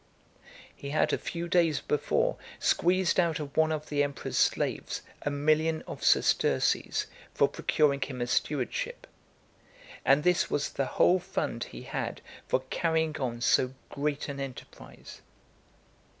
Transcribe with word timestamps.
He 0.75 0.89
had 0.89 1.13
a 1.13 1.17
few 1.19 1.47
days 1.47 1.79
before 1.79 2.37
squeezed 2.57 3.19
out 3.19 3.39
of 3.39 3.55
one 3.55 3.71
of 3.71 3.89
the 3.89 4.01
emperor's 4.01 4.35
slaves 4.35 5.03
a 5.21 5.29
million 5.29 5.83
of 5.85 6.03
sesterces 6.03 7.05
for 7.35 7.47
procuring 7.47 8.01
him 8.01 8.19
a 8.19 8.25
stewardship; 8.25 9.05
and 10.03 10.23
this 10.23 10.49
was 10.49 10.69
the 10.71 10.87
whole 10.97 11.19
fund 11.19 11.65
he 11.65 11.83
had 11.83 12.21
for 12.47 12.61
carrying 12.71 13.15
on 13.19 13.41
so 13.41 13.75
great 13.91 14.27
an 14.27 14.39
enterprise. 14.39 15.21